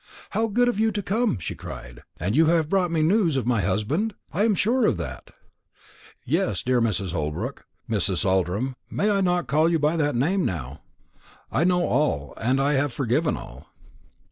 [0.31, 2.01] "How good of you to come!" she cried.
[2.19, 4.15] "And you have brought me news of my husband?
[4.33, 5.29] I am sure of that."
[6.25, 7.11] "Yes, dear Mrs.
[7.11, 8.17] Holbrook Mrs.
[8.17, 10.81] Saltram; may I not call you by that name now?
[11.51, 13.67] I know all; and have forgiven all."